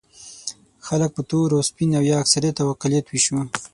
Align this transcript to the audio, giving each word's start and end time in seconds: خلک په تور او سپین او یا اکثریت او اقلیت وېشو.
خلک 0.87 1.09
په 1.17 1.21
تور 1.29 1.49
او 1.55 1.61
سپین 1.69 1.89
او 1.97 2.03
یا 2.11 2.17
اکثریت 2.23 2.55
او 2.61 2.67
اقلیت 2.75 3.05
وېشو. 3.09 3.35